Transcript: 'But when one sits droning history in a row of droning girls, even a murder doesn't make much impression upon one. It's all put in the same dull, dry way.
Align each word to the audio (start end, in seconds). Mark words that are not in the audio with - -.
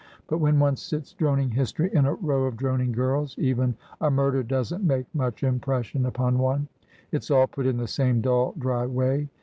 'But 0.29 0.39
when 0.39 0.57
one 0.57 0.77
sits 0.77 1.13
droning 1.13 1.51
history 1.51 1.91
in 1.93 2.07
a 2.07 2.15
row 2.15 2.45
of 2.45 2.57
droning 2.57 2.91
girls, 2.91 3.37
even 3.37 3.75
a 4.01 4.09
murder 4.09 4.41
doesn't 4.41 4.83
make 4.83 5.05
much 5.13 5.43
impression 5.43 6.07
upon 6.07 6.39
one. 6.39 6.69
It's 7.11 7.29
all 7.29 7.45
put 7.45 7.67
in 7.67 7.77
the 7.77 7.87
same 7.87 8.19
dull, 8.19 8.55
dry 8.57 8.87
way. 8.87 9.29